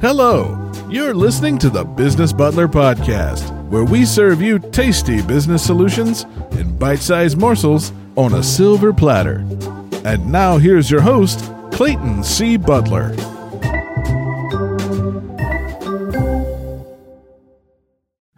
Hello, 0.00 0.70
you're 0.88 1.12
listening 1.12 1.58
to 1.58 1.68
the 1.68 1.82
Business 1.82 2.32
Butler 2.32 2.68
Podcast, 2.68 3.50
where 3.68 3.84
we 3.84 4.04
serve 4.04 4.40
you 4.40 4.60
tasty 4.60 5.20
business 5.22 5.66
solutions 5.66 6.22
in 6.52 6.78
bite 6.78 7.00
sized 7.00 7.36
morsels 7.36 7.90
on 8.14 8.34
a 8.34 8.42
silver 8.44 8.92
platter. 8.92 9.44
And 10.04 10.30
now 10.30 10.56
here's 10.56 10.88
your 10.88 11.00
host, 11.00 11.40
Clayton 11.72 12.22
C. 12.22 12.56
Butler. 12.56 13.08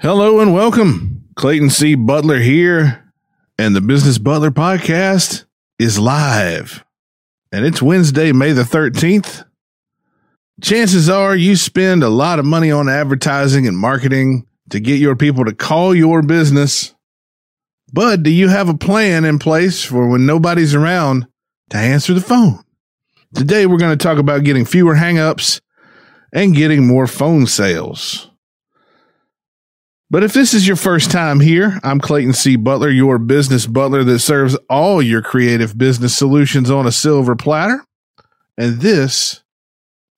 Hello 0.00 0.40
and 0.40 0.54
welcome. 0.54 1.26
Clayton 1.36 1.68
C. 1.68 1.94
Butler 1.94 2.38
here, 2.38 3.12
and 3.58 3.76
the 3.76 3.82
Business 3.82 4.16
Butler 4.16 4.50
Podcast 4.50 5.44
is 5.78 5.98
live. 5.98 6.82
And 7.52 7.66
it's 7.66 7.82
Wednesday, 7.82 8.32
May 8.32 8.52
the 8.52 8.62
13th, 8.62 9.44
chances 10.60 11.08
are 11.08 11.36
you 11.36 11.56
spend 11.56 12.02
a 12.02 12.08
lot 12.08 12.38
of 12.38 12.44
money 12.44 12.70
on 12.70 12.88
advertising 12.88 13.66
and 13.66 13.76
marketing 13.76 14.46
to 14.70 14.80
get 14.80 15.00
your 15.00 15.16
people 15.16 15.44
to 15.44 15.54
call 15.54 15.94
your 15.94 16.22
business. 16.22 16.94
But 17.92 18.22
do 18.22 18.30
you 18.30 18.48
have 18.48 18.68
a 18.68 18.76
plan 18.76 19.24
in 19.24 19.38
place 19.38 19.84
for 19.84 20.08
when 20.08 20.26
nobody's 20.26 20.74
around 20.74 21.26
to 21.70 21.76
answer 21.76 22.14
the 22.14 22.20
phone? 22.20 22.62
Today, 23.34 23.66
we're 23.66 23.78
going 23.78 23.96
to 23.96 24.02
talk 24.02 24.18
about 24.18 24.44
getting 24.44 24.64
fewer 24.64 24.94
hangups 24.94 25.60
and 26.32 26.54
getting 26.54 26.86
more 26.86 27.06
phone 27.06 27.46
sales. 27.46 28.30
But 30.08 30.24
if 30.24 30.32
this 30.32 30.54
is 30.54 30.66
your 30.66 30.76
first 30.76 31.12
time 31.12 31.38
here, 31.38 31.78
I'm 31.84 32.00
Clayton 32.00 32.32
C. 32.32 32.56
Butler, 32.56 32.90
your 32.90 33.18
business 33.18 33.66
butler 33.66 34.02
that 34.02 34.18
serves 34.18 34.56
all 34.68 35.00
your 35.00 35.22
creative 35.22 35.78
business 35.78 36.16
solutions 36.16 36.70
on 36.70 36.86
a 36.86 36.92
silver 36.92 37.36
platter. 37.36 37.84
And 38.58 38.80
this 38.80 39.42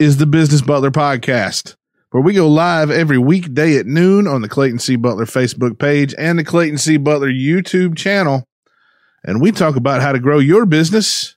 is 0.02 0.16
the 0.16 0.26
Business 0.26 0.62
Butler 0.62 0.90
Podcast, 0.90 1.76
where 2.10 2.24
we 2.24 2.34
go 2.34 2.48
live 2.48 2.90
every 2.90 3.18
weekday 3.18 3.76
at 3.76 3.86
noon 3.86 4.26
on 4.26 4.42
the 4.42 4.48
Clayton 4.48 4.80
C. 4.80 4.96
Butler 4.96 5.26
Facebook 5.26 5.78
page 5.78 6.12
and 6.18 6.40
the 6.40 6.44
Clayton 6.44 6.78
C. 6.78 6.96
Butler 6.96 7.30
YouTube 7.30 7.96
channel. 7.96 8.44
And 9.22 9.40
we 9.40 9.52
talk 9.52 9.76
about 9.76 10.02
how 10.02 10.10
to 10.10 10.18
grow 10.18 10.40
your 10.40 10.66
business 10.66 11.36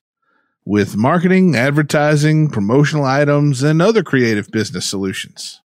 with 0.65 0.97
marketing, 0.97 1.55
advertising, 1.55 2.49
promotional 2.49 3.05
items, 3.05 3.61
and 3.61 3.83
other 3.83 4.01
creative 4.01 4.49
business 4.49 4.89
solutions. 4.89 5.61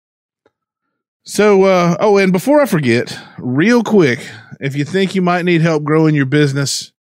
So, 1.24 1.64
uh, 1.64 1.96
oh, 1.98 2.16
and 2.18 2.30
before 2.30 2.60
I 2.60 2.66
forget, 2.66 3.18
real 3.38 3.82
quick, 3.82 4.20
if 4.60 4.76
you 4.76 4.84
think 4.84 5.16
you 5.16 5.22
might 5.22 5.44
need 5.44 5.62
help 5.62 5.82
growing 5.82 6.14
your 6.14 6.26
business, 6.26 6.92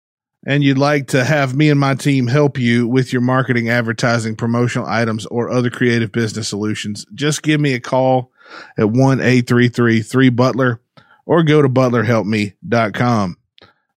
and 0.46 0.62
you'd 0.62 0.78
like 0.78 1.08
to 1.08 1.24
have 1.24 1.54
me 1.54 1.70
and 1.70 1.80
my 1.80 1.94
team 1.94 2.26
help 2.26 2.58
you 2.58 2.86
with 2.86 3.12
your 3.12 3.22
marketing, 3.22 3.68
advertising, 3.68 4.36
promotional 4.36 4.86
items, 4.86 5.26
or 5.26 5.50
other 5.50 5.70
creative 5.70 6.12
business 6.12 6.48
solutions, 6.48 7.06
just 7.14 7.42
give 7.42 7.60
me 7.60 7.72
a 7.72 7.80
call 7.80 8.30
at 8.76 8.90
1 8.90 9.20
833 9.20 10.28
Butler 10.30 10.80
or 11.26 11.42
go 11.42 11.62
to 11.62 11.68
butlerhelpme.com. 11.68 13.38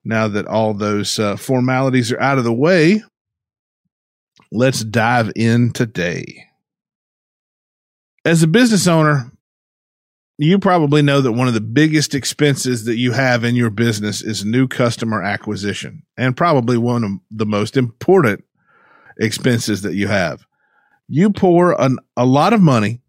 Now 0.05 0.27
that 0.29 0.47
all 0.47 0.73
those 0.73 1.19
uh, 1.19 1.35
formalities 1.35 2.13
are 2.13 2.19
out 2.21 2.37
of 2.37 2.45
the 2.45 2.53
way, 2.53 3.03
let's 4.51 4.83
dive 4.83 5.31
in 5.35 5.73
today. 5.73 6.45
As 8.23 8.41
a 8.41 8.47
business 8.47 8.87
owner, 8.87 9.31
you 10.37 10.59
probably 10.59 11.01
know 11.01 11.21
that 11.21 11.31
one 11.31 11.47
of 11.47 11.53
the 11.53 11.61
biggest 11.61 12.13
expenses 12.13 12.85
that 12.85 12.97
you 12.97 13.11
have 13.11 13.43
in 13.43 13.55
your 13.55 13.71
business 13.71 14.21
is 14.21 14.45
new 14.45 14.67
customer 14.67 15.21
acquisition 15.23 16.03
and 16.15 16.37
probably 16.37 16.77
one 16.77 17.03
of 17.03 17.11
the 17.31 17.45
most 17.45 17.75
important 17.75 18.43
expenses 19.19 19.81
that 19.81 19.95
you 19.95 20.07
have. 20.07 20.45
You 21.07 21.31
pour 21.31 21.79
an, 21.81 21.97
a 22.15 22.25
lot 22.25 22.53
of 22.53 22.61
money 22.61 23.01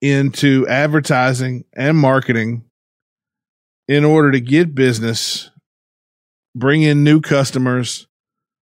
into 0.00 0.66
advertising 0.66 1.64
and 1.74 1.96
marketing 1.96 2.64
in 3.86 4.04
order 4.04 4.32
to 4.32 4.40
get 4.40 4.74
business, 4.74 5.50
bring 6.56 6.82
in 6.82 7.04
new 7.04 7.20
customers, 7.20 8.08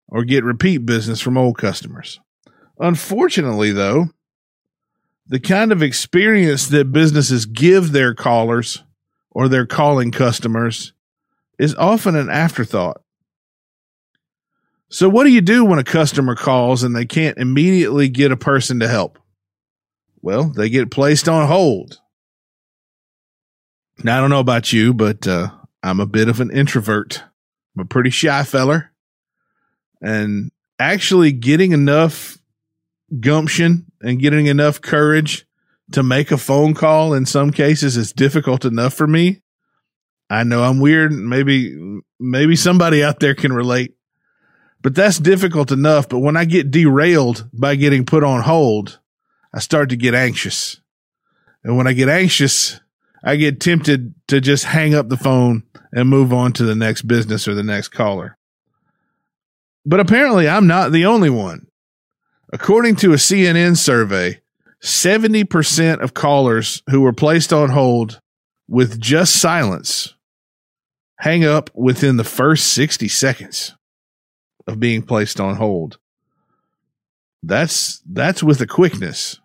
or 0.08 0.24
get 0.24 0.44
repeat 0.44 0.78
business 0.78 1.20
from 1.20 1.38
old 1.38 1.56
customers. 1.56 2.20
Unfortunately, 2.78 3.72
though, 3.72 4.08
the 5.30 5.40
kind 5.40 5.70
of 5.70 5.80
experience 5.80 6.66
that 6.66 6.92
businesses 6.92 7.46
give 7.46 7.92
their 7.92 8.14
callers 8.14 8.82
or 9.30 9.48
their 9.48 9.64
calling 9.64 10.10
customers 10.10 10.92
is 11.56 11.72
often 11.76 12.16
an 12.16 12.28
afterthought. 12.28 13.00
So, 14.88 15.08
what 15.08 15.22
do 15.22 15.30
you 15.30 15.40
do 15.40 15.64
when 15.64 15.78
a 15.78 15.84
customer 15.84 16.34
calls 16.34 16.82
and 16.82 16.96
they 16.96 17.06
can't 17.06 17.38
immediately 17.38 18.08
get 18.08 18.32
a 18.32 18.36
person 18.36 18.80
to 18.80 18.88
help? 18.88 19.20
Well, 20.20 20.50
they 20.50 20.68
get 20.68 20.90
placed 20.90 21.28
on 21.28 21.46
hold. 21.46 22.00
Now, 24.02 24.18
I 24.18 24.20
don't 24.20 24.30
know 24.30 24.40
about 24.40 24.72
you, 24.72 24.92
but 24.92 25.28
uh, 25.28 25.50
I'm 25.80 26.00
a 26.00 26.06
bit 26.06 26.28
of 26.28 26.40
an 26.40 26.50
introvert. 26.50 27.22
I'm 27.76 27.82
a 27.82 27.84
pretty 27.84 28.10
shy 28.10 28.42
feller. 28.42 28.90
And 30.02 30.50
actually 30.80 31.30
getting 31.30 31.70
enough 31.70 32.39
gumption 33.18 33.86
and 34.00 34.20
getting 34.20 34.46
enough 34.46 34.80
courage 34.80 35.46
to 35.92 36.02
make 36.02 36.30
a 36.30 36.38
phone 36.38 36.74
call 36.74 37.14
in 37.14 37.26
some 37.26 37.50
cases 37.50 37.96
is 37.96 38.12
difficult 38.12 38.64
enough 38.64 38.94
for 38.94 39.06
me. 39.06 39.42
I 40.28 40.44
know 40.44 40.62
I'm 40.62 40.78
weird. 40.78 41.10
Maybe, 41.10 41.76
maybe 42.20 42.54
somebody 42.54 43.02
out 43.02 43.18
there 43.18 43.34
can 43.34 43.52
relate, 43.52 43.94
but 44.80 44.94
that's 44.94 45.18
difficult 45.18 45.72
enough. 45.72 46.08
But 46.08 46.20
when 46.20 46.36
I 46.36 46.44
get 46.44 46.70
derailed 46.70 47.48
by 47.52 47.74
getting 47.74 48.06
put 48.06 48.22
on 48.22 48.42
hold, 48.42 49.00
I 49.52 49.58
start 49.58 49.88
to 49.88 49.96
get 49.96 50.14
anxious. 50.14 50.80
And 51.64 51.76
when 51.76 51.88
I 51.88 51.92
get 51.92 52.08
anxious, 52.08 52.80
I 53.24 53.36
get 53.36 53.60
tempted 53.60 54.14
to 54.28 54.40
just 54.40 54.64
hang 54.64 54.94
up 54.94 55.08
the 55.08 55.16
phone 55.16 55.64
and 55.92 56.08
move 56.08 56.32
on 56.32 56.52
to 56.54 56.64
the 56.64 56.76
next 56.76 57.02
business 57.02 57.48
or 57.48 57.54
the 57.54 57.64
next 57.64 57.88
caller. 57.88 58.36
But 59.84 60.00
apparently 60.00 60.48
I'm 60.48 60.68
not 60.68 60.92
the 60.92 61.06
only 61.06 61.30
one. 61.30 61.66
According 62.52 62.96
to 62.96 63.12
a 63.12 63.16
CNN 63.16 63.76
survey, 63.76 64.40
70% 64.82 66.00
of 66.00 66.14
callers 66.14 66.82
who 66.90 67.00
were 67.02 67.12
placed 67.12 67.52
on 67.52 67.70
hold 67.70 68.20
with 68.68 69.00
just 69.00 69.40
silence 69.40 70.14
hang 71.20 71.44
up 71.44 71.70
within 71.74 72.16
the 72.16 72.24
first 72.24 72.72
60 72.72 73.06
seconds 73.08 73.76
of 74.66 74.80
being 74.80 75.02
placed 75.02 75.38
on 75.38 75.56
hold. 75.56 75.98
That's 77.42 78.02
that's 78.10 78.42
with 78.42 78.60
a 78.60 78.66
quickness. 78.66 79.38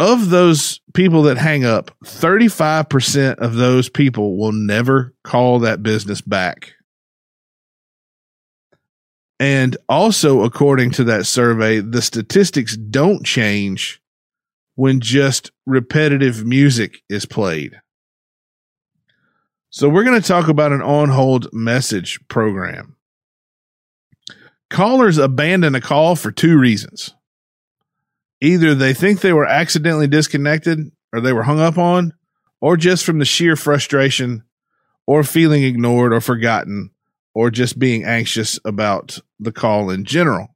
Of 0.00 0.30
those 0.30 0.80
people 0.94 1.22
that 1.22 1.38
hang 1.38 1.64
up, 1.64 1.90
35% 2.04 3.38
of 3.38 3.54
those 3.54 3.88
people 3.88 4.36
will 4.36 4.52
never 4.52 5.12
call 5.24 5.58
that 5.60 5.82
business 5.82 6.20
back. 6.20 6.74
And 9.40 9.76
also, 9.88 10.42
according 10.42 10.90
to 10.92 11.04
that 11.04 11.26
survey, 11.26 11.80
the 11.80 12.02
statistics 12.02 12.76
don't 12.76 13.24
change 13.24 14.00
when 14.74 15.00
just 15.00 15.52
repetitive 15.64 16.44
music 16.44 17.02
is 17.08 17.24
played. 17.24 17.80
So, 19.70 19.88
we're 19.88 20.04
going 20.04 20.20
to 20.20 20.26
talk 20.26 20.48
about 20.48 20.72
an 20.72 20.82
on 20.82 21.10
hold 21.10 21.52
message 21.52 22.18
program. 22.28 22.96
Callers 24.70 25.18
abandon 25.18 25.74
a 25.74 25.80
call 25.80 26.16
for 26.16 26.32
two 26.32 26.58
reasons 26.58 27.14
either 28.40 28.74
they 28.74 28.94
think 28.94 29.20
they 29.20 29.32
were 29.32 29.46
accidentally 29.46 30.06
disconnected 30.06 30.92
or 31.12 31.20
they 31.20 31.32
were 31.32 31.42
hung 31.42 31.60
up 31.60 31.78
on, 31.78 32.12
or 32.60 32.76
just 32.76 33.04
from 33.04 33.18
the 33.18 33.24
sheer 33.24 33.56
frustration 33.56 34.44
or 35.06 35.24
feeling 35.24 35.64
ignored 35.64 36.12
or 36.12 36.20
forgotten 36.20 36.90
or 37.38 37.52
just 37.52 37.78
being 37.78 38.04
anxious 38.04 38.58
about 38.64 39.20
the 39.38 39.52
call 39.52 39.90
in 39.90 40.04
general. 40.04 40.48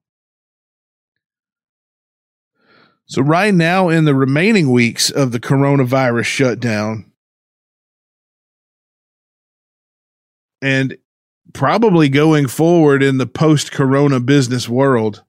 So, 3.07 3.23
right 3.23 3.55
now, 3.55 3.89
in 3.89 4.05
the 4.05 4.17
remaining 4.17 4.69
weeks 4.69 5.09
of 5.09 5.31
the 5.31 5.39
coronavirus 5.39 6.25
shutdown, 6.25 7.13
and 10.61 10.99
probably 11.53 12.09
going 12.09 12.49
forward 12.49 13.01
in 13.01 13.19
the 13.19 13.29
post 13.29 13.71
corona 13.71 14.19
business 14.19 14.69
world, 14.69 15.23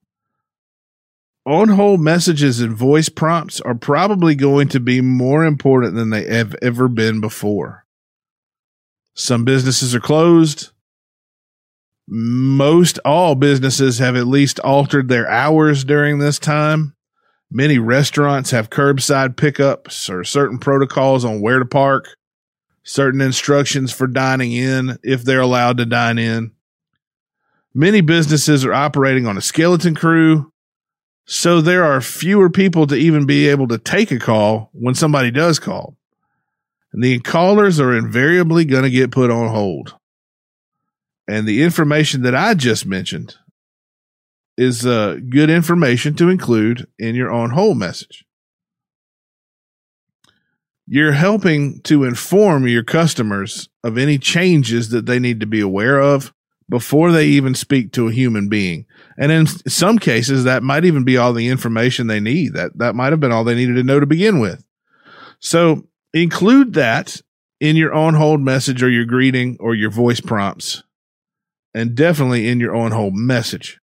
on 1.46 1.68
hold 1.68 2.00
messages 2.00 2.58
and 2.58 2.74
voice 2.74 3.08
prompts 3.08 3.60
are 3.60 3.76
probably 3.76 4.34
going 4.34 4.66
to 4.70 4.80
be 4.80 5.00
more 5.00 5.44
important 5.44 5.94
than 5.94 6.10
they 6.10 6.26
have 6.26 6.56
ever 6.60 6.88
been 6.88 7.20
before. 7.20 7.86
Some 9.14 9.44
businesses 9.44 9.94
are 9.94 10.00
closed 10.00 10.70
most 12.06 12.98
all 13.04 13.34
businesses 13.34 13.98
have 13.98 14.16
at 14.16 14.26
least 14.26 14.60
altered 14.60 15.08
their 15.08 15.28
hours 15.28 15.84
during 15.84 16.18
this 16.18 16.38
time. 16.38 16.94
Many 17.50 17.78
restaurants 17.78 18.50
have 18.50 18.70
curbside 18.70 19.36
pickups 19.36 20.08
or 20.10 20.24
certain 20.24 20.58
protocols 20.58 21.24
on 21.24 21.40
where 21.40 21.58
to 21.58 21.64
park, 21.64 22.16
certain 22.82 23.20
instructions 23.20 23.92
for 23.92 24.06
dining 24.06 24.52
in 24.52 24.98
if 25.02 25.22
they're 25.22 25.40
allowed 25.40 25.78
to 25.78 25.86
dine 25.86 26.18
in. 26.18 26.52
Many 27.72 28.00
businesses 28.00 28.64
are 28.64 28.74
operating 28.74 29.26
on 29.26 29.36
a 29.36 29.42
skeleton 29.42 29.94
crew 29.94 30.52
So 31.26 31.60
there 31.60 31.84
are 31.84 32.00
fewer 32.00 32.50
people 32.50 32.86
to 32.86 32.94
even 32.94 33.24
be 33.24 33.48
able 33.48 33.68
to 33.68 33.78
take 33.78 34.10
a 34.10 34.18
call 34.18 34.70
when 34.72 34.94
somebody 34.94 35.30
does 35.30 35.58
call. 35.58 35.96
And 36.92 37.02
the 37.02 37.18
callers 37.20 37.80
are 37.80 37.96
invariably 37.96 38.64
going 38.64 38.82
to 38.84 38.90
get 38.90 39.10
put 39.10 39.30
on 39.30 39.48
hold. 39.48 39.96
And 41.26 41.46
the 41.46 41.62
information 41.62 42.22
that 42.22 42.34
I 42.34 42.54
just 42.54 42.84
mentioned 42.86 43.36
is 44.56 44.86
uh, 44.86 45.18
good 45.28 45.50
information 45.50 46.14
to 46.14 46.28
include 46.28 46.86
in 46.98 47.14
your 47.14 47.32
on 47.32 47.50
hold 47.50 47.78
message. 47.78 48.24
You're 50.86 51.12
helping 51.12 51.80
to 51.82 52.04
inform 52.04 52.68
your 52.68 52.84
customers 52.84 53.68
of 53.82 53.96
any 53.96 54.18
changes 54.18 54.90
that 54.90 55.06
they 55.06 55.18
need 55.18 55.40
to 55.40 55.46
be 55.46 55.60
aware 55.60 55.98
of 55.98 56.32
before 56.68 57.10
they 57.10 57.26
even 57.26 57.54
speak 57.54 57.92
to 57.92 58.08
a 58.08 58.12
human 58.12 58.48
being. 58.48 58.86
And 59.18 59.32
in 59.32 59.46
some 59.46 59.98
cases, 59.98 60.44
that 60.44 60.62
might 60.62 60.84
even 60.84 61.04
be 61.04 61.16
all 61.16 61.32
the 61.32 61.48
information 61.48 62.06
they 62.06 62.20
need. 62.20 62.52
That, 62.54 62.76
that 62.78 62.94
might 62.94 63.12
have 63.12 63.20
been 63.20 63.32
all 63.32 63.44
they 63.44 63.54
needed 63.54 63.76
to 63.76 63.82
know 63.82 63.98
to 63.98 64.06
begin 64.06 64.40
with. 64.40 64.64
So 65.40 65.88
include 66.12 66.74
that 66.74 67.20
in 67.60 67.76
your 67.76 67.94
on 67.94 68.14
hold 68.14 68.40
message 68.40 68.82
or 68.82 68.90
your 68.90 69.04
greeting 69.06 69.56
or 69.60 69.74
your 69.74 69.90
voice 69.90 70.20
prompts 70.20 70.82
and 71.74 71.94
definitely 71.94 72.48
in 72.48 72.60
your 72.60 72.74
on 72.74 72.92
hold 72.92 73.14
message. 73.14 73.80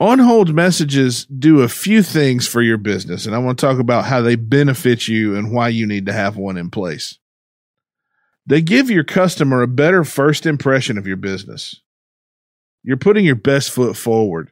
On 0.00 0.18
hold 0.18 0.52
messages 0.54 1.24
do 1.26 1.62
a 1.62 1.68
few 1.68 2.02
things 2.02 2.48
for 2.48 2.60
your 2.60 2.76
business, 2.76 3.26
and 3.26 3.34
I 3.34 3.38
want 3.38 3.58
to 3.58 3.66
talk 3.66 3.78
about 3.78 4.06
how 4.06 4.20
they 4.20 4.34
benefit 4.34 5.06
you 5.06 5.36
and 5.36 5.52
why 5.52 5.68
you 5.68 5.86
need 5.86 6.06
to 6.06 6.12
have 6.12 6.36
one 6.36 6.56
in 6.56 6.68
place. 6.68 7.18
They 8.44 8.60
give 8.60 8.90
your 8.90 9.04
customer 9.04 9.62
a 9.62 9.68
better 9.68 10.04
first 10.04 10.46
impression 10.46 10.98
of 10.98 11.06
your 11.06 11.16
business. 11.16 11.80
You're 12.82 12.96
putting 12.98 13.24
your 13.24 13.36
best 13.36 13.70
foot 13.70 13.96
forward. 13.96 14.50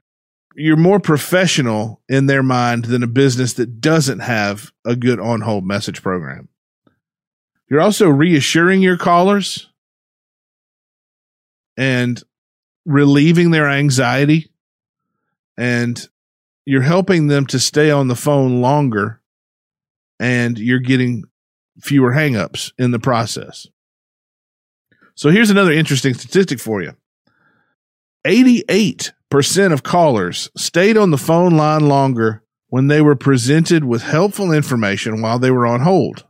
You're 0.55 0.77
more 0.77 1.01
professional 1.01 2.01
in 2.09 2.27
their 2.27 2.43
mind 2.43 2.87
than 2.87 3.03
a 3.03 3.09
business 3.09 3.55
that 3.55 3.81
doesn't 3.81 4.21
have 4.21 4.71
a 4.87 4.95
good 4.97 5.19
on 5.19 5.41
hold 5.41 5.67
message 5.67 6.03
program. 6.03 6.49
You're 7.69 7.81
also 7.81 8.09
reassuring 8.09 8.81
your 8.81 8.97
callers 8.97 9.69
and 11.77 12.23
relieving 12.85 13.51
their 13.51 13.69
anxiety 13.69 14.51
and 15.57 16.09
you're 16.65 16.83
helping 16.83 17.27
them 17.27 17.47
to 17.47 17.59
stay 17.59 17.91
on 17.91 18.09
the 18.09 18.17
phone 18.17 18.61
longer 18.61 19.21
and 20.21 20.59
you're 20.59 20.79
getting 20.79 21.25
fewer 21.81 22.13
hangups 22.13 22.73
in 22.79 22.91
the 22.91 22.99
process. 22.99 23.67
So 25.15 25.31
here's 25.31 25.51
another 25.51 25.73
interesting 25.73 26.15
statistic 26.15 26.61
for 26.61 26.83
you. 26.83 26.93
88% 28.25 29.73
of 29.73 29.83
callers 29.83 30.51
stayed 30.57 30.97
on 30.97 31.11
the 31.11 31.19
phone 31.19 31.57
line 31.57 31.89
longer 31.89 32.43
when 32.69 32.87
they 32.87 33.03
were 33.03 33.17
presented 33.17 33.85
with 33.85 34.03
helpful 34.03 34.53
information 34.53 35.21
while 35.21 35.39
they 35.39 35.51
were 35.51 35.67
on 35.67 35.81
hold. 35.81 36.25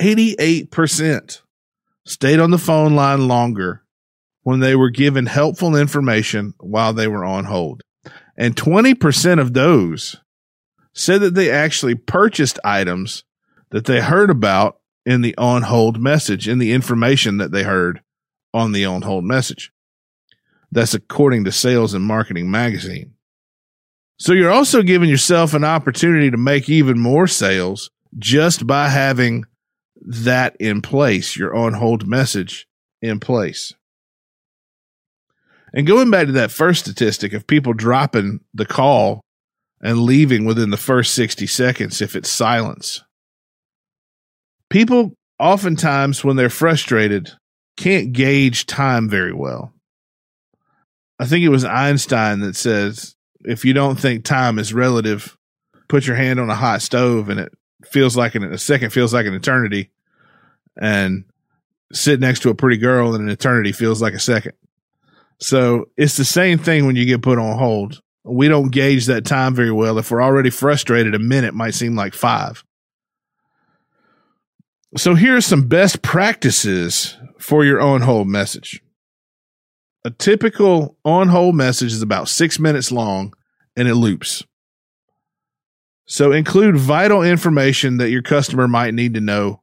88% 0.00 1.40
stayed 2.04 2.40
on 2.40 2.50
the 2.50 2.58
phone 2.58 2.94
line 2.94 3.28
longer 3.28 3.83
when 4.44 4.60
they 4.60 4.76
were 4.76 4.90
given 4.90 5.26
helpful 5.26 5.74
information 5.74 6.54
while 6.60 6.92
they 6.92 7.08
were 7.08 7.24
on 7.24 7.46
hold. 7.46 7.82
And 8.36 8.54
20% 8.54 9.40
of 9.40 9.54
those 9.54 10.16
said 10.92 11.20
that 11.22 11.34
they 11.34 11.50
actually 11.50 11.94
purchased 11.94 12.58
items 12.62 13.24
that 13.70 13.86
they 13.86 14.00
heard 14.00 14.30
about 14.30 14.78
in 15.04 15.22
the 15.22 15.36
on 15.36 15.62
hold 15.62 16.00
message, 16.00 16.48
in 16.48 16.58
the 16.58 16.72
information 16.72 17.38
that 17.38 17.50
they 17.50 17.64
heard 17.64 18.00
on 18.52 18.72
the 18.72 18.84
on 18.84 19.02
hold 19.02 19.24
message. 19.24 19.72
That's 20.70 20.94
according 20.94 21.44
to 21.44 21.52
Sales 21.52 21.94
and 21.94 22.04
Marketing 22.04 22.50
Magazine. 22.50 23.14
So 24.18 24.32
you're 24.32 24.50
also 24.50 24.82
giving 24.82 25.08
yourself 25.08 25.54
an 25.54 25.64
opportunity 25.64 26.30
to 26.30 26.36
make 26.36 26.68
even 26.68 26.98
more 26.98 27.26
sales 27.26 27.90
just 28.18 28.66
by 28.66 28.88
having 28.88 29.44
that 29.96 30.56
in 30.60 30.82
place, 30.82 31.36
your 31.36 31.54
on 31.54 31.74
hold 31.74 32.06
message 32.06 32.66
in 33.02 33.20
place. 33.20 33.72
And 35.74 35.88
going 35.88 36.10
back 36.10 36.26
to 36.26 36.32
that 36.32 36.52
first 36.52 36.84
statistic 36.84 37.32
of 37.32 37.48
people 37.48 37.72
dropping 37.72 38.40
the 38.54 38.64
call 38.64 39.20
and 39.80 39.98
leaving 39.98 40.44
within 40.44 40.70
the 40.70 40.76
first 40.76 41.14
60 41.14 41.48
seconds 41.48 42.00
if 42.00 42.14
it's 42.14 42.30
silence. 42.30 43.02
People 44.70 45.12
oftentimes, 45.40 46.24
when 46.24 46.36
they're 46.36 46.48
frustrated, 46.48 47.32
can't 47.76 48.12
gauge 48.12 48.66
time 48.66 49.08
very 49.08 49.32
well. 49.32 49.72
I 51.18 51.26
think 51.26 51.44
it 51.44 51.48
was 51.50 51.64
Einstein 51.64 52.40
that 52.40 52.56
says 52.56 53.16
if 53.44 53.64
you 53.64 53.72
don't 53.72 53.98
think 53.98 54.24
time 54.24 54.60
is 54.60 54.72
relative, 54.72 55.36
put 55.88 56.06
your 56.06 56.16
hand 56.16 56.38
on 56.38 56.50
a 56.50 56.54
hot 56.54 56.82
stove 56.82 57.28
and 57.28 57.40
it 57.40 57.52
feels 57.84 58.16
like 58.16 58.36
a 58.36 58.58
second 58.58 58.90
feels 58.90 59.12
like 59.12 59.26
an 59.26 59.34
eternity, 59.34 59.90
and 60.80 61.24
sit 61.92 62.20
next 62.20 62.40
to 62.40 62.50
a 62.50 62.54
pretty 62.54 62.78
girl 62.78 63.14
and 63.14 63.24
an 63.24 63.30
eternity 63.30 63.72
feels 63.72 64.00
like 64.00 64.14
a 64.14 64.20
second. 64.20 64.54
So 65.38 65.86
it's 65.96 66.16
the 66.16 66.24
same 66.24 66.58
thing 66.58 66.86
when 66.86 66.96
you 66.96 67.04
get 67.04 67.22
put 67.22 67.38
on 67.38 67.58
hold. 67.58 68.00
We 68.24 68.48
don't 68.48 68.70
gauge 68.70 69.06
that 69.06 69.26
time 69.26 69.54
very 69.54 69.72
well. 69.72 69.98
If 69.98 70.10
we're 70.10 70.22
already 70.22 70.50
frustrated, 70.50 71.14
a 71.14 71.18
minute 71.18 71.54
might 71.54 71.74
seem 71.74 71.94
like 71.94 72.14
five. 72.14 72.64
So 74.96 75.14
here 75.14 75.36
are 75.36 75.40
some 75.40 75.68
best 75.68 76.02
practices 76.02 77.16
for 77.38 77.64
your 77.64 77.80
on 77.80 78.02
hold 78.02 78.28
message. 78.28 78.80
A 80.04 80.10
typical 80.10 80.96
on 81.04 81.28
hold 81.28 81.56
message 81.56 81.92
is 81.92 82.02
about 82.02 82.28
six 82.28 82.58
minutes 82.58 82.92
long 82.92 83.34
and 83.76 83.88
it 83.88 83.94
loops. 83.94 84.44
So 86.06 86.32
include 86.32 86.76
vital 86.76 87.22
information 87.22 87.96
that 87.96 88.10
your 88.10 88.22
customer 88.22 88.68
might 88.68 88.94
need 88.94 89.14
to 89.14 89.20
know 89.20 89.62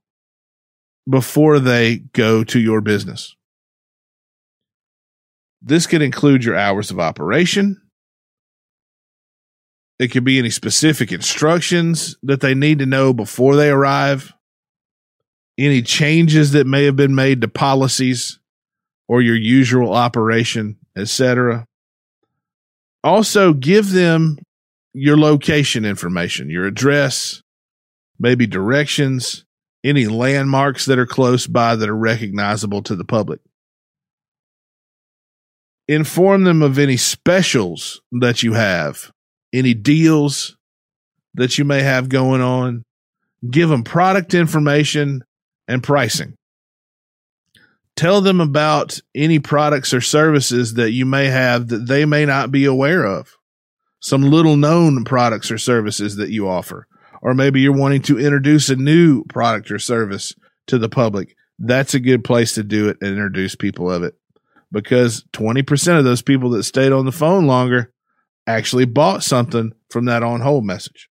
before 1.10 1.60
they 1.60 1.98
go 1.98 2.44
to 2.44 2.60
your 2.60 2.82
business. 2.82 3.36
This 5.62 5.86
could 5.86 6.02
include 6.02 6.44
your 6.44 6.58
hours 6.58 6.90
of 6.90 7.00
operation. 7.00 7.80
It 10.00 10.10
could 10.10 10.24
be 10.24 10.40
any 10.40 10.50
specific 10.50 11.12
instructions 11.12 12.18
that 12.24 12.42
they 12.42 12.56
need 12.56 12.80
to 12.80 12.88
know 12.88 13.14
before 13.14 13.56
they 13.56 13.70
arrive, 13.70 14.34
any 15.60 15.84
changes 15.84 16.54
that 16.54 16.66
may 16.66 16.86
have 16.86 16.96
been 16.96 17.14
made 17.14 17.42
to 17.42 17.48
policies 17.48 18.40
or 19.08 19.22
your 19.22 19.36
usual 19.36 19.94
operation, 19.94 20.78
etc. 20.98 21.68
Also, 23.04 23.54
give 23.54 23.92
them 23.92 24.40
your 24.94 25.18
location 25.18 25.86
information, 25.86 26.50
your 26.50 26.66
address, 26.66 27.44
maybe 28.20 28.48
directions, 28.48 29.46
any 29.84 30.08
landmarks 30.08 30.86
that 30.86 30.98
are 30.98 31.06
close 31.06 31.46
by 31.46 31.76
that 31.76 31.90
are 31.90 31.96
recognizable 31.96 32.82
to 32.82 32.96
the 32.96 33.06
public 33.06 33.40
inform 35.92 36.46
them 36.46 36.62
of 36.62 36.80
any 36.80 36.96
specials 36.96 38.02
that 38.14 38.44
you 38.44 38.54
have, 38.54 39.12
any 39.52 39.74
deals 39.74 40.56
that 41.34 41.58
you 41.58 41.66
may 41.66 41.82
have 41.82 42.08
going 42.08 42.42
on. 42.42 42.84
Give 43.50 43.68
them 43.68 43.84
product 43.84 44.34
information 44.34 45.24
and 45.68 45.84
pricing. 45.84 46.36
Tell 47.98 48.22
them 48.22 48.40
about 48.40 49.00
any 49.14 49.40
products 49.40 49.94
or 49.94 50.00
services 50.00 50.76
that 50.76 50.92
you 50.92 51.06
may 51.06 51.26
have 51.26 51.68
that 51.68 51.88
they 51.88 52.06
may 52.06 52.26
not 52.26 52.52
be 52.52 52.64
aware 52.64 53.06
of. 53.06 53.36
Some 54.00 54.24
little 54.24 54.56
known 54.56 55.04
products 55.04 55.52
or 55.52 55.58
services 55.58 56.16
that 56.16 56.30
you 56.30 56.48
offer. 56.48 56.88
Or 57.22 57.34
maybe 57.34 57.60
you're 57.60 57.76
wanting 57.76 58.02
to 58.04 58.18
introduce 58.18 58.70
a 58.70 58.76
new 58.76 59.26
product 59.26 59.70
or 59.70 59.78
service 59.78 60.34
to 60.68 60.78
the 60.78 60.90
public. 60.90 61.36
That's 61.60 61.94
a 61.94 62.00
good 62.00 62.24
place 62.24 62.56
to 62.56 62.64
do 62.64 62.88
it 62.88 62.98
and 63.02 63.12
introduce 63.12 63.56
people 63.56 63.92
of 63.92 64.04
it 64.04 64.16
because 64.72 65.24
20% 65.34 65.98
of 65.98 66.04
those 66.04 66.22
people 66.22 66.50
that 66.52 66.64
stayed 66.64 66.92
on 66.92 67.06
the 67.06 67.12
phone 67.12 67.46
longer 67.46 67.92
actually 68.48 68.86
bought 68.86 69.24
something 69.24 69.74
from 69.90 70.06
that 70.06 70.24
on 70.24 70.42
hold 70.42 70.66
message. 70.66 71.10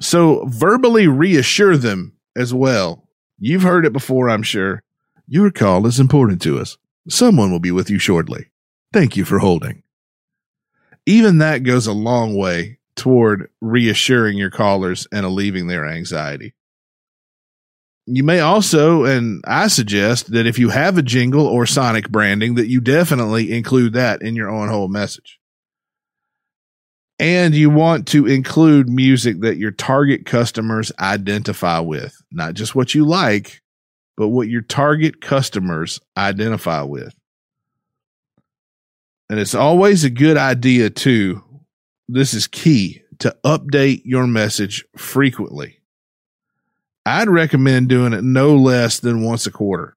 So 0.00 0.44
verbally 0.46 1.08
reassure 1.08 1.76
them 1.76 2.16
as 2.36 2.54
well. 2.54 3.08
You've 3.38 3.62
heard 3.62 3.86
it 3.86 3.92
before, 3.92 4.28
I'm 4.28 4.42
sure. 4.42 4.82
Your 5.26 5.50
call 5.50 5.86
is 5.86 6.00
important 6.00 6.40
to 6.42 6.58
us. 6.58 6.76
Someone 7.08 7.50
will 7.50 7.60
be 7.60 7.70
with 7.70 7.90
you 7.90 7.98
shortly. 7.98 8.50
Thank 8.92 9.16
you 9.16 9.24
for 9.24 9.38
holding. 9.38 9.82
Even 11.06 11.38
that 11.38 11.62
goes 11.62 11.86
a 11.86 11.92
long 11.92 12.36
way 12.36 12.78
toward 12.96 13.50
reassuring 13.60 14.36
your 14.36 14.50
callers 14.50 15.06
and 15.12 15.24
alleviating 15.24 15.68
their 15.68 15.86
anxiety. 15.86 16.54
You 18.10 18.24
may 18.24 18.40
also, 18.40 19.04
and 19.04 19.44
I 19.46 19.68
suggest 19.68 20.32
that 20.32 20.46
if 20.46 20.58
you 20.58 20.70
have 20.70 20.96
a 20.96 21.02
jingle 21.02 21.46
or 21.46 21.66
sonic 21.66 22.08
branding, 22.08 22.54
that 22.54 22.68
you 22.68 22.80
definitely 22.80 23.52
include 23.52 23.92
that 23.92 24.22
in 24.22 24.34
your 24.34 24.48
own 24.48 24.70
hold 24.70 24.90
message. 24.90 25.38
And 27.18 27.54
you 27.54 27.68
want 27.68 28.08
to 28.08 28.26
include 28.26 28.88
music 28.88 29.40
that 29.42 29.58
your 29.58 29.72
target 29.72 30.24
customers 30.24 30.90
identify 30.98 31.80
with, 31.80 32.16
not 32.32 32.54
just 32.54 32.74
what 32.74 32.94
you 32.94 33.04
like, 33.04 33.60
but 34.16 34.28
what 34.28 34.48
your 34.48 34.62
target 34.62 35.20
customers 35.20 36.00
identify 36.16 36.82
with. 36.82 37.14
And 39.28 39.38
it's 39.38 39.54
always 39.54 40.04
a 40.04 40.10
good 40.10 40.38
idea, 40.38 40.88
too. 40.88 41.44
This 42.08 42.32
is 42.32 42.46
key 42.46 43.02
to 43.18 43.36
update 43.44 44.00
your 44.06 44.26
message 44.26 44.86
frequently. 44.96 45.77
I'd 47.08 47.28
recommend 47.28 47.88
doing 47.88 48.12
it 48.12 48.22
no 48.22 48.56
less 48.56 49.00
than 49.00 49.24
once 49.24 49.46
a 49.46 49.50
quarter. 49.50 49.96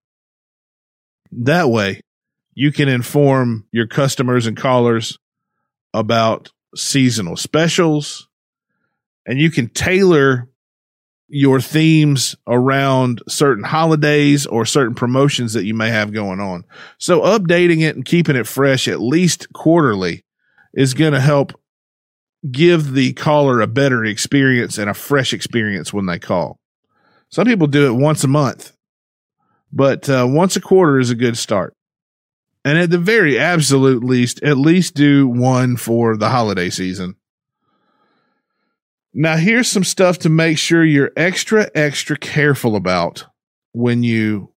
That 1.32 1.70
way, 1.70 2.02
you 2.54 2.72
can 2.72 2.88
inform 2.88 3.68
your 3.72 3.88
customers 3.88 4.48
and 4.48 4.56
callers 4.56 5.18
about 5.94 6.52
seasonal 6.76 7.36
specials 7.36 8.30
and 9.26 9.40
you 9.40 9.52
can 9.52 9.68
tailor 9.70 10.48
your 11.28 11.62
themes 11.62 12.36
around 12.48 13.22
certain 13.28 13.64
holidays 13.64 14.46
or 14.46 14.66
certain 14.66 14.96
promotions 14.96 15.54
that 15.54 15.66
you 15.66 15.74
may 15.74 15.90
have 15.90 16.14
going 16.14 16.40
on. 16.40 16.66
So 16.98 17.22
updating 17.22 17.82
it 17.82 17.96
and 17.96 18.06
keeping 18.06 18.36
it 18.36 18.48
fresh 18.48 18.88
at 18.88 19.02
least 19.02 19.52
quarterly 19.54 20.24
is 20.74 20.94
going 20.94 21.14
to 21.14 21.22
help 21.22 21.54
give 22.50 22.94
the 22.94 23.14
caller 23.14 23.62
a 23.62 23.68
better 23.68 24.04
experience 24.04 24.78
and 24.78 24.90
a 24.90 24.94
fresh 24.94 25.34
experience 25.34 25.94
when 25.94 26.06
they 26.06 26.20
call. 26.20 26.61
Some 27.32 27.46
people 27.46 27.68
do 27.68 27.88
it 27.88 27.96
once 27.96 28.24
a 28.24 28.28
month, 28.28 28.74
but 29.72 30.10
uh, 30.10 30.28
once 30.30 30.56
a 30.56 30.62
quarter 30.62 31.00
is 31.00 31.10
a 31.10 31.16
good 31.16 31.38
start. 31.38 31.74
And 32.64 32.78
at 32.78 32.92
the 32.92 33.00
very 33.00 33.40
absolute 33.40 34.04
least, 34.04 34.44
at 34.44 34.58
least 34.58 34.94
do 34.94 35.28
one 35.28 35.78
for 35.78 36.16
the 36.18 36.30
holiday 36.30 36.70
season 36.70 37.16
now, 39.14 39.36
here's 39.36 39.68
some 39.68 39.84
stuff 39.84 40.20
to 40.20 40.30
make 40.30 40.58
sure 40.58 40.86
you're 40.86 41.12
extra, 41.18 41.70
extra 41.76 42.18
careful 42.18 42.78
about 42.78 43.26
when 43.74 44.04
you 44.04 44.54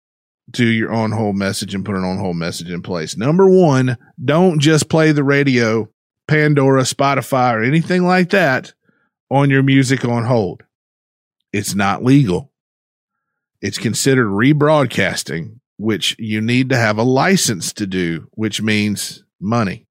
do 0.51 0.65
your 0.65 0.93
on 0.93 1.11
hold 1.11 1.37
message 1.37 1.75
and 1.75 1.85
put 1.85 1.97
an 1.97 2.05
on 2.05 2.19
hold 2.19 2.37
message 2.37 2.71
in 2.71 2.81
place. 2.81 3.17
Number 3.17 3.49
one, 3.49 3.97
don't 4.23 4.61
just 4.61 4.89
play 4.89 5.11
the 5.11 5.25
radio, 5.25 5.89
Pandora, 6.29 6.83
Spotify, 6.83 7.55
or 7.55 7.65
anything 7.65 8.05
like 8.05 8.31
that 8.31 8.75
on 9.29 9.51
your 9.51 9.65
music 9.65 10.05
on 10.05 10.25
hold. 10.25 10.63
It's 11.53 11.75
not 11.75 12.05
legal. 12.05 12.53
It's 13.65 13.79
considered 13.79 14.27
rebroadcasting, 14.27 15.59
which 15.79 16.17
you 16.19 16.43
need 16.43 16.69
to 16.69 16.77
have 16.77 16.99
a 16.99 17.03
license 17.03 17.73
to 17.73 17.87
do, 17.87 18.29
which 18.33 18.61
means 18.61 19.25
money. 19.41 19.87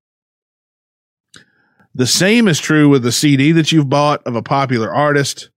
The 1.95 2.05
same 2.05 2.47
is 2.47 2.59
true 2.59 2.87
with 2.87 3.01
the 3.01 3.11
CD 3.11 3.51
that 3.53 3.71
you've 3.71 3.89
bought 3.89 4.21
of 4.27 4.35
a 4.35 4.43
popular 4.43 4.93
artist 4.93 5.49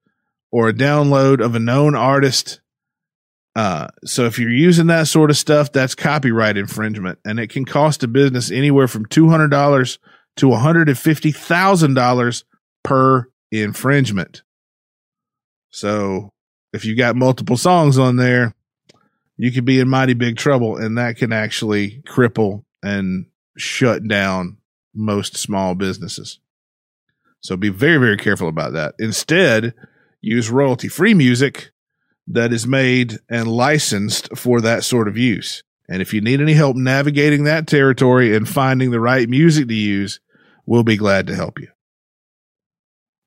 or 0.51 0.71
a 0.71 0.73
download 0.73 1.45
of 1.45 1.55
a 1.55 1.59
known 1.59 1.95
artist. 1.95 2.63
Uh, 3.55 3.89
so 4.07 4.25
if 4.25 4.39
you're 4.39 4.49
using 4.49 4.87
that 4.87 5.09
sort 5.09 5.29
of 5.29 5.37
stuff, 5.37 5.71
that's 5.71 5.95
copyright 5.95 6.57
infringement, 6.57 7.19
and 7.23 7.39
it 7.39 7.51
can 7.51 7.67
cost 7.67 8.03
a 8.03 8.09
business 8.09 8.51
anywhere 8.51 8.89
from 8.89 9.05
two 9.05 9.29
hundred 9.29 9.51
dollars 9.51 9.99
to 10.37 10.49
one 10.49 10.61
hundred 10.63 10.89
and 10.89 10.99
fifty 10.99 11.33
thousand 11.33 11.93
dollars 11.93 12.47
per 12.83 13.29
infringement. 13.53 14.43
So 15.69 16.31
if 16.77 16.85
you 16.85 16.95
got 16.95 17.17
multiple 17.17 17.57
songs 17.57 17.99
on 17.99 18.17
there, 18.17 18.55
you 19.37 19.51
could 19.51 19.65
be 19.65 19.81
in 19.81 19.89
mighty 19.89 20.15
big 20.15 20.37
trouble, 20.37 20.77
and 20.77 20.97
that 20.97 21.17
can 21.17 21.33
actually 21.33 22.03
cripple 22.07 22.65
and 22.83 23.27
shut 23.57 24.07
down 24.07 24.59
most 24.95 25.37
small 25.37 25.75
businesses. 25.75 26.39
So 27.41 27.57
be 27.57 27.69
very, 27.69 27.99
very 27.99 28.17
careful 28.17 28.49
about 28.49 28.73
that. 28.73 28.95
Instead, 28.99 29.75
use 30.21 30.51
royalty 30.51 30.89
free 30.89 31.15
music 31.15 31.71
that 32.29 32.53
is 32.53 32.67
made 32.67 33.19
and 33.29 33.47
licensed 33.47 34.37
for 34.37 34.61
that 34.61 34.85
sort 34.85 35.09
of 35.09 35.17
use. 35.17 35.63
And 35.89 36.03
if 36.03 36.13
you 36.13 36.21
need 36.21 36.41
any 36.41 36.55
help 36.55 36.77
navigating 36.77 37.45
that 37.45 37.67
territory 37.67 38.35
and 38.35 38.49
finding 38.49 38.91
the 38.91 39.01
right 39.01 39.29
music 39.29 39.69
to 39.69 39.75
use, 39.75 40.19
we'll 40.65 40.83
be 40.83 40.97
glad 40.97 41.27
to 41.29 41.37
help 41.37 41.61
you. 41.61 41.69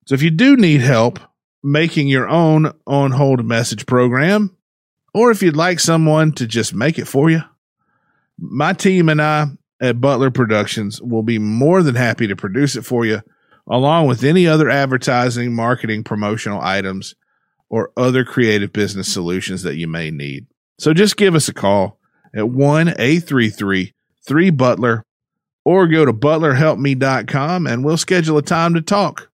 So 0.06 0.16
if 0.16 0.22
you 0.22 0.32
do 0.32 0.58
need 0.58 0.82
help 0.82 1.20
making 1.64 2.08
your 2.08 2.28
own 2.28 2.72
on 2.88 3.12
hold 3.12 3.46
message 3.46 3.86
program, 3.86 4.56
or 5.14 5.32
if 5.32 5.42
you'd 5.42 5.56
like 5.56 5.80
someone 5.80 6.32
to 6.34 6.48
just 6.48 6.74
make 6.74 7.00
it 7.00 7.08
for 7.08 7.30
you, 7.30 7.42
my 8.38 8.74
team 8.74 9.10
and 9.10 9.22
I 9.22 9.48
at 9.82 10.02
Butler 10.02 10.32
Productions 10.32 11.02
will 11.02 11.24
be 11.24 11.40
more 11.40 11.84
than 11.84 11.96
happy 11.96 12.28
to 12.28 12.36
produce 12.36 12.76
it 12.76 12.84
for 12.84 13.06
you, 13.06 13.22
along 13.68 14.08
with 14.08 14.24
any 14.24 14.48
other 14.48 14.70
advertising, 14.70 15.54
marketing, 15.54 16.04
promotional 16.04 16.62
items, 16.62 17.16
or 17.70 17.92
other 17.96 18.24
creative 18.24 18.74
business 18.74 19.12
solutions 19.12 19.64
that 19.64 19.76
you 19.76 19.88
may 19.88 20.12
need. 20.12 20.48
So 20.80 20.94
just 20.94 21.18
give 21.18 21.36
us 21.36 21.48
a 21.50 21.54
call 21.54 22.00
at 22.36 22.50
1 22.50 22.90
833 22.90 23.94
3 24.26 24.50
Butler 24.52 25.06
or 25.66 25.88
go 25.88 26.06
to 26.06 26.14
butlerhelpme.com 26.14 27.68
and 27.68 27.84
we'll 27.84 27.98
schedule 27.98 28.38
a 28.38 28.42
time 28.42 28.74
to 28.74 28.82
talk 28.82 29.30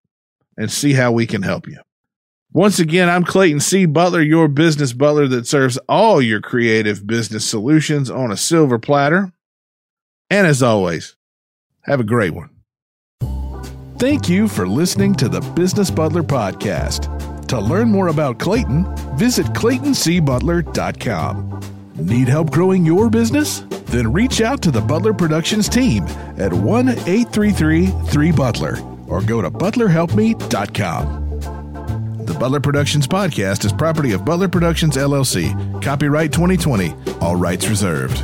and 0.58 0.72
see 0.72 0.94
how 0.94 1.12
we 1.12 1.26
can 1.28 1.42
help 1.42 1.68
you. 1.68 1.78
Once 2.56 2.80
again, 2.80 3.08
I'm 3.10 3.26
Clayton 3.26 3.60
C. 3.60 3.86
Butler, 3.86 4.22
your 4.22 4.48
business 4.48 4.94
butler 4.94 5.28
that 5.28 5.46
serves 5.46 5.78
all 5.90 6.22
your 6.22 6.40
creative 6.40 7.06
business 7.06 7.46
solutions 7.46 8.10
on 8.10 8.32
a 8.32 8.38
silver 8.38 8.80
platter. 8.80 9.34
And 10.30 10.48
as 10.48 10.64
always, 10.64 11.18
have 11.82 12.00
a 12.00 12.06
great 12.06 12.34
one. 12.34 12.50
Thank 13.98 14.30
you 14.30 14.48
for 14.48 14.66
listening 14.66 15.16
to 15.16 15.28
the 15.28 15.42
Business 15.42 15.92
Butler 15.92 16.24
Podcast. 16.24 17.48
To 17.48 17.60
learn 17.60 17.90
more 17.90 18.08
about 18.08 18.40
Clayton, 18.40 18.86
visit 19.18 19.48
ClaytonCButler.com. 19.48 21.62
Need 21.96 22.30
help 22.30 22.52
growing 22.52 22.86
your 22.86 23.10
business? 23.10 23.66
Then 23.88 24.14
reach 24.14 24.40
out 24.40 24.62
to 24.62 24.72
the 24.72 24.80
Butler 24.80 25.14
Productions 25.14 25.68
team 25.68 26.06
at 26.38 26.54
1 26.54 26.88
833 26.88 27.88
3 27.88 28.32
Butler 28.32 28.82
or 29.10 29.22
go 29.22 29.42
to 29.42 29.52
ButlerHelpMe.com. 29.52 31.25
Butler 32.40 32.60
Productions 32.60 33.08
Podcast 33.08 33.66
is 33.66 33.72
property 33.72 34.12
of 34.12 34.26
Butler 34.26 34.48
Productions 34.50 34.98
LLC. 34.98 35.82
Copyright 35.82 36.32
2020. 36.34 36.94
All 37.22 37.36
rights 37.36 37.68
reserved. 37.70 38.22